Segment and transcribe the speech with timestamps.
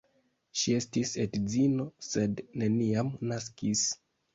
[0.61, 3.91] Ŝi estis edzino, sed neniam naskis.